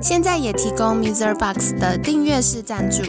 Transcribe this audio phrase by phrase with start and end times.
[0.00, 1.34] 现在也提供 Mr.
[1.34, 3.02] Box 的订阅式赞助，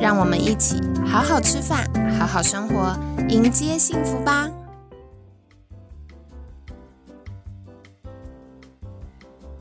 [0.00, 1.86] 让我们一起好好吃饭，
[2.18, 4.50] 好好生活，迎接幸福吧！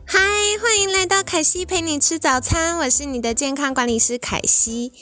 [0.05, 0.19] 嗨，
[0.61, 4.93] 欢迎来到凯西陪你吃早餐，我是你的健康管理师凯西。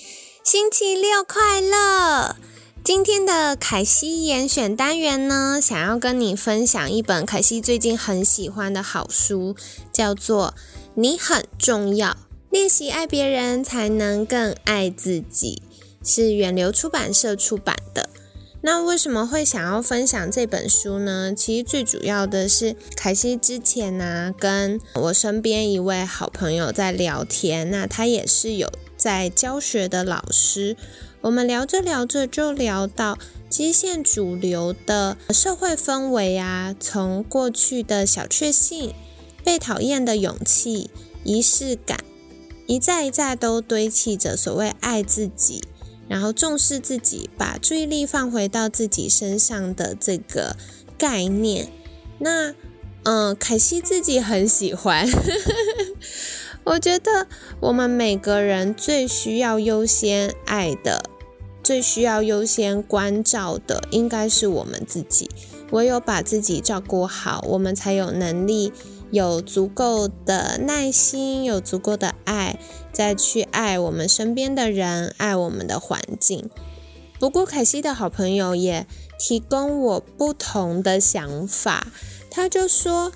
[0.44, 2.36] 星期六快乐！
[2.84, 9.56] 今天的凯西严选单元呢，想要跟你分享一本凯西最近很喜欢的好书，
[9.92, 10.54] 叫做
[10.98, 12.12] 《你很重要》，
[12.50, 15.62] 练习爱别人才能更爱自己，
[16.02, 18.10] 是远流出版社出版的。
[18.62, 21.34] 那为什么会想要分享这本书呢？
[21.36, 28.72] 其实最主要的是凯西之前呢，跟我身边一位好朋友在聊天，那他也是有。
[28.96, 30.78] 在教学的老师，
[31.20, 38.96] 我们聊着聊着就聊到基线主流的社会氛围啊，从过去的小确幸、
[39.46, 40.90] 被讨厌的勇气、
[41.24, 42.04] 仪式感，
[42.66, 45.64] 一再一再都堆砌着所谓爱自己，
[46.10, 50.58] 然后重视自己，把注意力放回到自己身上的这个
[50.98, 51.70] 概念。
[52.18, 52.56] 那，
[53.04, 55.08] 嗯，凯西自己很喜欢。
[56.66, 57.28] 我觉得
[57.60, 61.04] 我们每个人最需要优先爱的、
[61.62, 65.30] 最需要优先关照的，应该是我们自己。
[65.72, 68.72] 唯有把自己照顾好，我们才有能力
[69.12, 72.60] 有足够的耐心、有足够的爱，
[72.92, 76.50] 再去爱我们身边的人、爱我们的环境。
[77.20, 78.86] 不过，凯西的好朋友也
[79.18, 81.88] 提供我不同的想法，
[82.30, 83.12] 他就说：“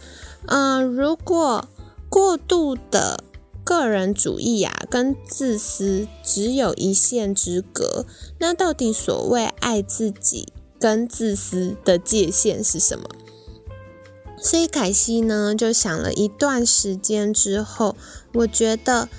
[0.47, 1.67] 嗯，如果
[2.09, 3.23] 过度的。”
[3.61, 8.03] 个人主义啊，跟自私只有一线之隔。
[8.39, 13.07] 那到底所谓爱自己跟自私的界限是什么？
[14.41, 17.95] 所以凯西呢，就想了一段时间之后，
[18.33, 19.09] 我觉得，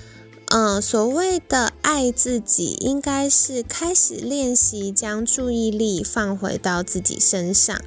[0.47, 7.79] 嗯，所谓的爱自己，应该是开始练习将注意力放回到自己身上。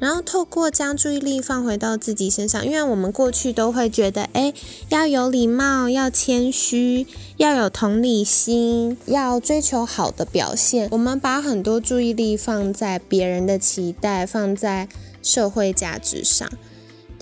[0.00, 4.52] 然后透过将注意力放回到自己身上，因为我们过去都会觉得，哎，
[4.90, 7.06] 要有礼貌，要谦虚，
[7.38, 10.88] 要有同理心，要追求好的表现。
[10.90, 14.88] 我们把很多注意力放在别人的期待，放在
[15.22, 16.50] 社会价值上。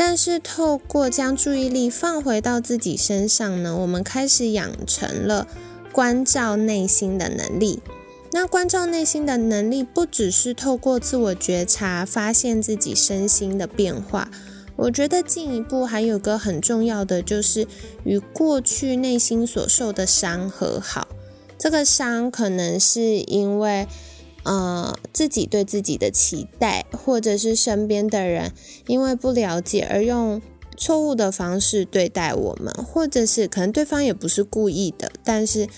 [0.05, 5.47] 但是透过将注意力放回到自己身上呢，我们开始养成了
[5.93, 7.81] 关照内心的能力。
[8.33, 14.29] 那关照内心的能力，不只是透过自我觉察发现自己身心的变化。
[14.75, 17.69] 我觉得进一步还有个很重要的，就是
[18.03, 21.07] 与过去内心所受的伤和好。
[21.57, 23.87] 这个伤可能是因为，
[24.45, 28.53] 呃，自己对自己的期待，或者是身边的人
[28.87, 30.41] 因为不了解而用
[30.77, 35.69] 错误的方式对待我们，或者是可能对方也不是故意的，但是。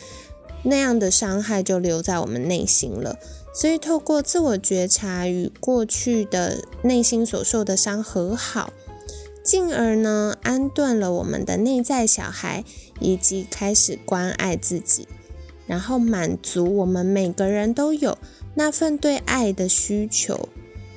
[0.67, 3.19] 那样的伤害就留在我们内心了，
[3.55, 8.73] 所以透过自我觉察与过去的内心所受的伤和好，
[9.45, 12.65] 进而呢安顿了我们的内在小孩，
[12.99, 15.07] 以及开始关爱自己，
[15.67, 18.19] 然后满足我们每个人都有
[18.55, 20.49] 那份对爱的需求。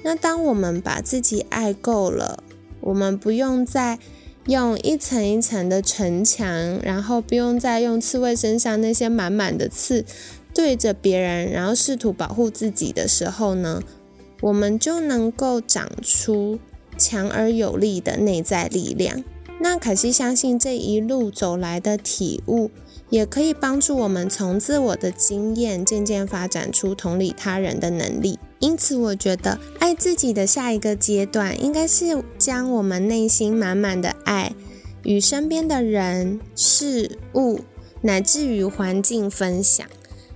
[0.04, 2.44] 那当我们把自己爱够了，
[2.82, 4.00] 我们不用再。
[4.48, 10.06] 用一层一层的城墙，然后不用再用刺猬身上那些满满的刺
[10.54, 13.84] 对着别人，然后试图保护自己的时候呢，
[14.40, 16.60] 我们就能够长出
[16.98, 19.22] 强而有力的内在力量。
[19.60, 22.72] 那可西相信这一路走来的体悟，
[23.10, 28.38] 也可以帮助我们从自我的经验渐渐发展出同理他人的能力。
[28.60, 34.54] 因此，我觉得爱自己的下一个阶段，应该是将我们内心满满的爱
[35.04, 37.62] 与身边的人、事物，
[38.02, 39.86] 乃至于环境分享。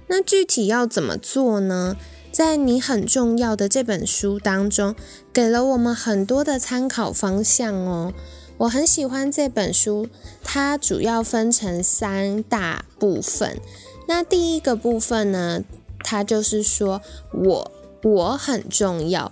[0.07, 1.97] 那具体要怎么做呢？
[2.31, 4.95] 在你很重要的这本书当中，
[5.33, 8.13] 给了我们很多的参考方向哦。
[8.61, 10.07] 我很喜欢这本书，
[10.43, 13.59] 它主要分成三大部分。
[14.07, 15.63] 那第一个部分呢，
[16.03, 17.01] 它就是说
[17.33, 17.71] 我。
[18.03, 19.31] 我很重要，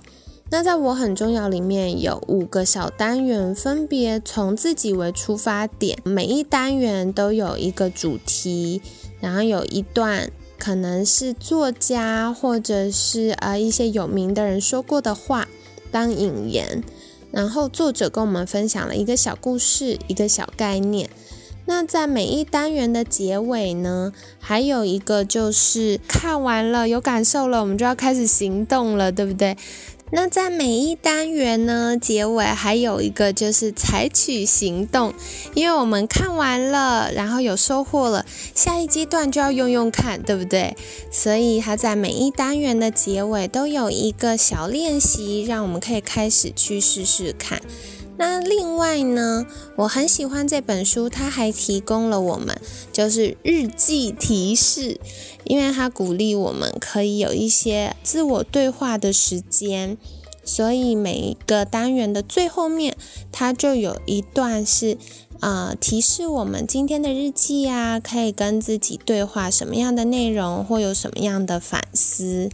[0.51, 8.83] 那在我很重要里面有五个小单元，分别从自己为出发点，每一单元都有一个主题，
[9.19, 15.47] 然后有一段可能是作家或者是呃一些有名的人说过的话
[15.89, 16.83] 当引言，
[17.31, 21.09] 然后作者跟我们分享了一个小故事，一个小概念。
[21.65, 29.55] 那在每一单元的结尾呢，还有一个就是看完了有感受了，我们就要开始行动了，对不对？
[30.11, 35.13] 那在每一单元呢，结尾还有一个就是采取行动，
[35.53, 38.25] 因为我们看完了，然后有收获了，
[38.55, 40.75] 下一阶段就要用用看，对不对？
[41.11, 47.61] 所以它在每一单元的结尾都有一个小练习，让我们可以开始去试试看。
[48.19, 49.45] 那另外呢，
[49.77, 52.59] 我很喜欢这本书，它还提供了我们
[52.91, 54.99] 就是日记提示，
[55.45, 59.97] 因为它鼓励我们可以有一些自我对话的时间，
[60.43, 62.97] 所以每一个单元的最后面，
[63.31, 64.97] 它就有一段是
[65.39, 72.49] 啊提示我们今天的日记啊，可以跟自己对话什么样的内容，或有什么样的反思，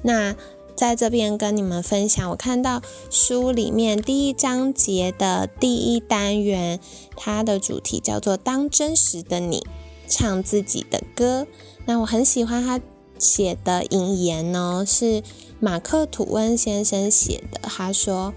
[0.00, 0.34] 那。
[0.80, 2.80] 在这边跟你们分享，我看到
[3.10, 6.80] 书里面第一章节的第一单元，
[7.14, 9.66] 它的主题叫做“当真实的你
[10.08, 11.46] 唱自己的歌”。
[11.84, 12.80] 那我很喜欢他
[13.18, 15.22] 写的引言哦，是
[15.58, 17.60] 马克吐温先生写的。
[17.64, 18.32] 他说：“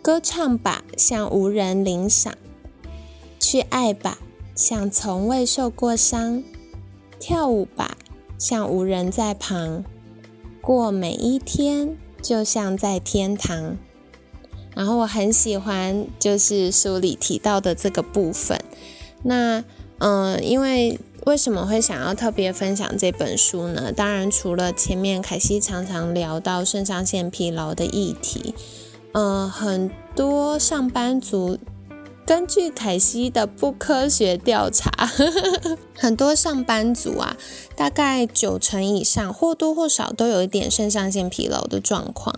[0.00, 2.32] 歌唱吧，像无人领赏；
[3.38, 4.16] 去爱吧，
[4.54, 6.42] 像从未受过伤；
[7.20, 7.98] 跳舞吧，
[8.38, 9.84] 像无人在旁。”
[10.62, 13.76] 过每一天，就像在天堂。
[14.74, 18.58] 然后我很喜欢，就是书里提到的这个部分。
[19.24, 19.64] 那，
[19.98, 23.92] 嗯，因为为什么会想要特别分享这本书呢？
[23.92, 28.54] 当然，除了前面凯西常常聊到肾上腺疲劳的议题，
[29.12, 31.58] 嗯，很多上班族。
[32.24, 34.90] 根据凯西的不科学调查，
[35.98, 37.36] 很多上班族啊，
[37.76, 42.34] 大概九成以上或多或少都有一点肾上腺疲劳的状况。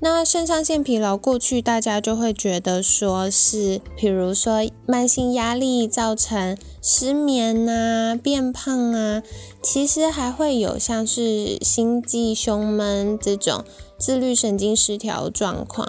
[0.00, 9.22] 那肾上腺疲劳过去大家就会觉得说是，比如说慢性压力造成失眠啊、变胖啊，
[9.62, 13.64] 其实还会有像是心悸、胸闷这种
[14.04, 15.88] 自律神经失调状况。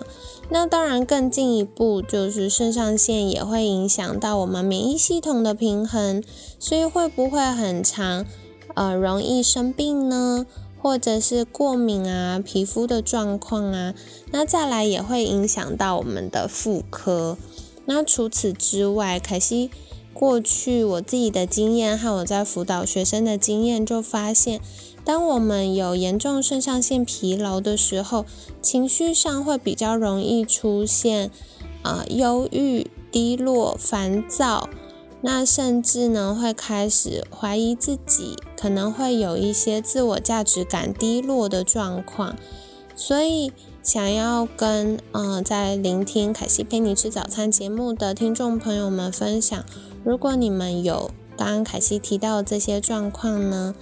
[0.50, 6.24] 那当然，更进一步就是肾上腺也会影响到我们免疫系统的平衡，
[6.58, 8.26] 所以会不会很长，
[8.76, 10.46] 呃，容易生病呢？
[10.82, 13.94] 或者是过敏啊、皮肤的状况啊？
[14.32, 17.38] 那再来也会影响到我们的妇科。
[17.86, 19.70] 那除此之外，凯西
[20.16, 24.62] 过去我自己的经验和我在辅导学生的经验就发现。
[25.04, 28.26] 当我们有严重肾上腺疲劳的时候，
[28.62, 31.30] 情绪上会比较容易出现
[31.84, 34.70] 啊忧郁、低落、烦躁，
[35.22, 42.38] 那甚至呢会开始怀疑自己，可能会有一些自我价值感低落的状况。
[42.96, 43.52] 所以，
[43.84, 49.64] 想要跟嗯在聆听凯西陪你吃早餐节目的听众朋友们分享，
[50.06, 53.74] 如果你们有刚刚凯西提到的这些状况呢？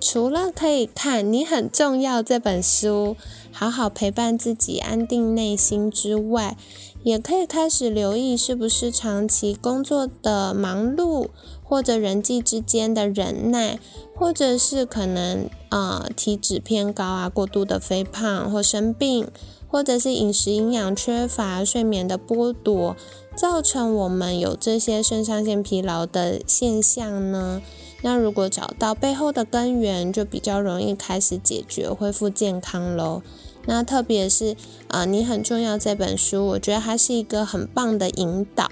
[0.00, 3.16] 除了可以看《你很重要》这本书，
[3.52, 6.56] 好好陪伴自己、安定内心之外，
[7.04, 11.28] 也可以开始留意是不是长期工作的忙碌，
[11.62, 13.78] 或者人际之间的忍耐，
[14.16, 19.28] 或者是可能啊体脂偏高啊、过度的肥胖或生病，
[19.68, 22.96] 或者是饮食营养缺乏、睡眠的剥夺，
[23.34, 27.62] 造成我们有这些肾上腺疲劳的现象呢？
[28.02, 33.22] 那如果找到背后的根源，就比较容易开始解决、恢复健康喽。
[33.64, 34.56] 那特别是
[34.88, 38.68] 啊，你很重要这本书，我觉得它是一个很棒的引导，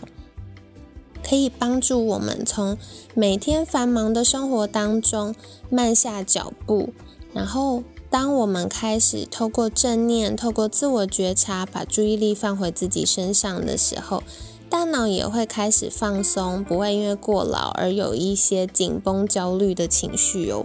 [1.23, 2.77] 可以帮助我们从
[3.15, 5.33] 每天繁忙的生活当中
[5.69, 6.89] 慢下脚步，
[7.33, 14.23] 然后当我们开始透过正念、透过自我觉察，把注意力放回自己身上的时候。
[14.69, 20.65] 大脑也会开始放松，不会因为过劳而有一些紧绷、焦虑的情绪哦。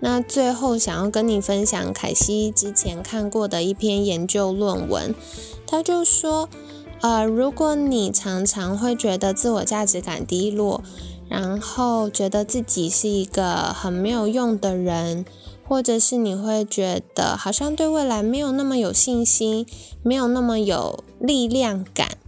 [0.00, 5.14] 那最后想要跟你分享凯西之前看过的一篇研究论文，
[5.66, 6.48] 他就说，
[7.02, 10.82] 呃，如果你常常会觉得自我价值感低落，
[11.28, 15.26] 然后觉得自己是一个很没有用的人，
[15.68, 19.66] 或者是你会觉得好像对未来没有那么有信心，
[20.02, 22.18] 没有那么有力量感。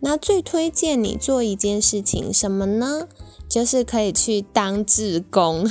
[0.00, 3.06] 那最推荐你做一件事情什么呢？
[3.48, 5.68] 就是可以去当志工。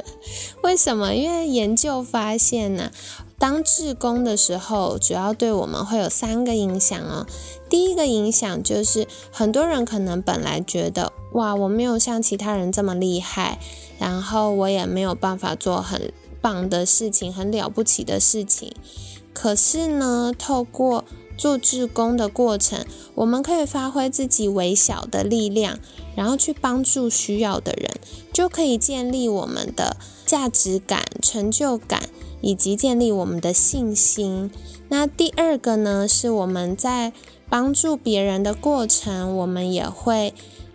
[0.62, 1.14] 为什么？
[1.14, 2.90] 因为研究发现呢，
[3.38, 7.26] 当志工的时候，主要对我们会有三个影响哦。
[7.68, 13.58] 第一个影响就是，很多人可能本来觉得，哇，我没有像其他人这么厉害，
[13.98, 18.74] 然后我也没有办法做很棒的事情，很了不起的事情。
[19.32, 21.04] 可是呢，透过
[21.36, 25.78] 做志工的过程，我们可以发挥自己微小的力量，
[26.14, 27.90] 然后去帮助需要的人，
[28.32, 32.08] 就可以建立我们的价值感、成就感。
[32.42, 34.50] 以及建立我们的信心。
[34.88, 37.12] 那第二个呢，是我们在
[37.48, 40.34] 帮助别人的过程，我们也会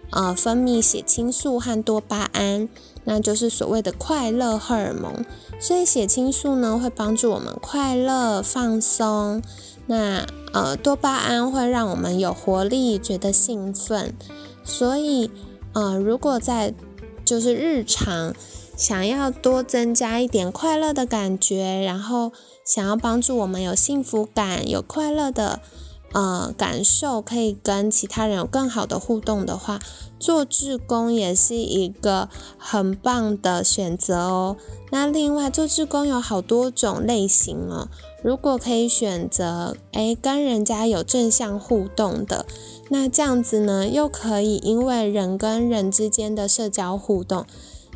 [0.09, 2.67] 呃分泌血清素和多巴胺，
[3.03, 5.25] 那就是所谓的快乐荷尔蒙。
[5.59, 9.41] 所以血清素呢会帮助我们快乐放松，
[9.87, 14.13] 那呃多巴胺会让我们有活力，觉得兴奋。
[14.63, 15.29] 所以
[15.73, 16.73] 呃如果在
[17.25, 18.33] 就是日常。
[18.77, 22.31] 想要多增加一点快乐的感觉，然后
[22.65, 25.59] 想要帮助我们有幸福感、有快乐的
[26.13, 29.79] 呃感受，可以跟其他人有更好的互动的话，
[30.19, 34.57] 做志工也是一个很棒的选择哦。
[34.91, 37.87] 那另外做志工有好多种类型哦，
[38.23, 42.45] 如果可以选择诶跟人家有正向互动的，
[42.89, 47.45] 那这样子呢又可以因为人跟人之间的社交互动。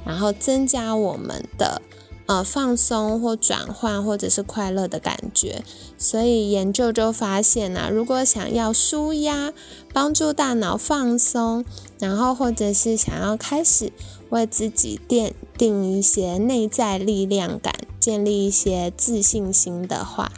[0.06, 1.82] 然后增加我们的
[2.28, 5.64] 呃放松或转换或者是快乐的感觉，
[5.98, 9.54] 所以研究就发现呐，如果想要舒压、
[9.94, 11.64] 帮助大脑放松，
[12.00, 13.92] 然后或者是想要开始
[14.30, 20.32] 为自己奠定一些内在力量感、建立一些自信心的话，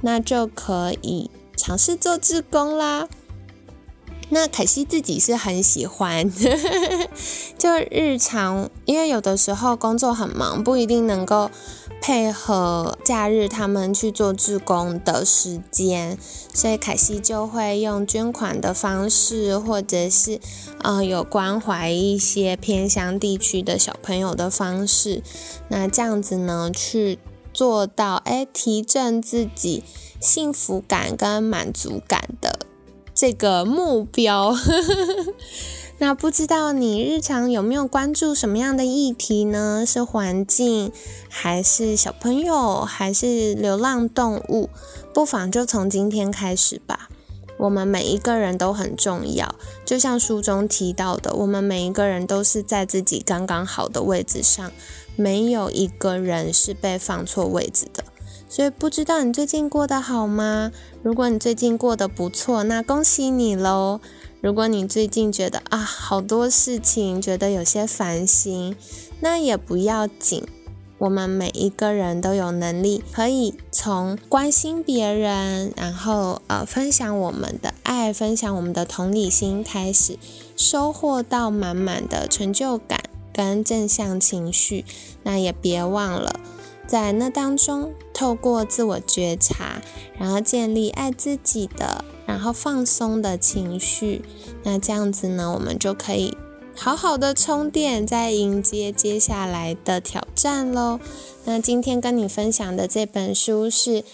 [0.00, 3.08] 那就可以尝试做志工啦。
[4.34, 6.32] 那凯西自己是很喜欢，
[7.58, 11.50] 就日常，因为有的时候工作很忙，不一定能够
[12.00, 16.16] 配合假日他们去做志工的时间，
[16.54, 20.40] 所以凯西就会用捐款的方式，或者是
[20.82, 25.22] 呃有关怀一些偏乡地区的小朋友的方式，
[25.68, 27.18] 那这样子呢去
[27.52, 29.84] 做到哎提振自己
[30.18, 32.60] 幸福感跟满足感的。
[33.22, 34.52] 这个目标，
[35.98, 39.84] 那不知道你日常有没有关注什么样的议题呢？
[39.86, 40.90] 是环境，
[41.28, 44.70] 还是小朋友，还是流浪动物？
[45.14, 47.08] 不妨就从今天开始吧。
[47.58, 49.54] 我们每一个人都很重要，
[49.86, 54.72] 就像书中提到的，我们每一个人都是在自己刚刚好的位置上，
[55.14, 58.02] 没有一个人是被放错位置的。
[58.52, 60.70] 所以不知道你最近过得好吗？
[61.02, 63.98] 如果你最近过得不错，那恭喜你喽。
[64.42, 68.76] 如果你最近觉得啊好多事情，觉得有些烦心，
[69.20, 70.46] 那也不要紧。
[70.98, 80.18] 我们每一个人都有能力，可以从关心别人，然后呃分享我们的爱，分享我们的同理心开始，
[80.58, 83.00] 收获到满满的成就感
[83.32, 84.84] 跟正向情绪。
[85.22, 86.38] 那也别忘了。
[86.84, 87.92] 在那当中，
[88.22, 89.82] 透过自我觉察，
[90.16, 94.22] 然后建立爱自己的，然后放松的情绪，
[94.62, 96.36] 那这样子呢，我们就可以
[96.76, 101.00] 好好的充电，再迎接接下来的挑战喽。
[101.46, 104.04] 那今天跟你分享的这本书是。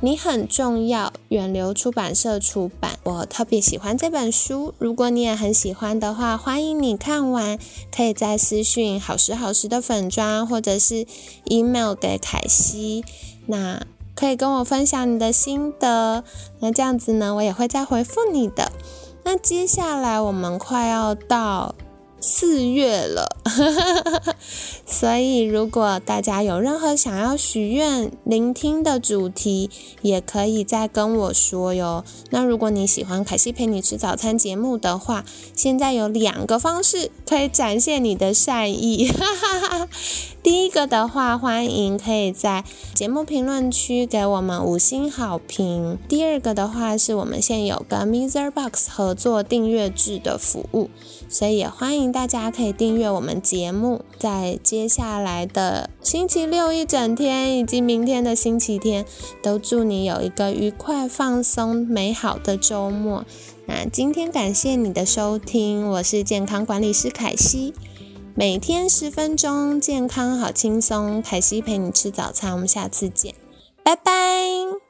[0.00, 2.98] 你很重要，远流出版社出版。
[3.02, 7.58] 我特别喜欢这本书，如果你也很喜欢的话，欢迎你看完，
[7.94, 11.06] 可以在私讯好时好时的粉砖，或者是
[11.44, 13.04] email 给凯西，
[13.46, 16.22] 那可以跟我分享你的心得。
[16.60, 18.70] 那这样子呢，我也会再回复你的。
[19.24, 21.74] 那接下来我们快要到。
[22.18, 23.28] 四月了，
[24.98, 29.68] 所以如果大家有任何想要许愿、聆听的主题，
[30.00, 32.02] 也可以再跟我说哟。
[32.30, 35.22] 那如果你喜欢凯西陪你吃早餐节目的话，
[35.54, 39.12] 现在有两个方式可以展现你的善意。
[40.42, 45.98] 第一个的话，欢迎可以在节目评论区给我们五星好评。
[46.08, 50.88] 第二个的话，是我们现有跟 Mister Box 合作订阅制的服务。
[51.28, 59.04] 所以也欢迎大家可以订阅我们节目，在接下来的星期六一整天，以及明天的星期天，
[59.42, 63.24] 都祝你有一个愉快、放松、美好的周末。
[63.66, 67.74] 那今天感谢你的收听，我是健康管理师凯西，
[68.36, 73.34] 每天十分钟，健康好轻松，凯西陪你吃早餐，我们下次见，
[73.82, 74.85] 拜拜。